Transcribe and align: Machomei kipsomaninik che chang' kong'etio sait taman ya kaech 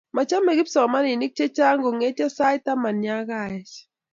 Machomei 0.15 0.57
kipsomaninik 0.59 1.33
che 1.37 1.45
chang' 1.55 1.83
kong'etio 1.83 2.27
sait 2.37 2.61
taman 2.65 2.97
ya 3.07 3.17
kaech 3.29 3.73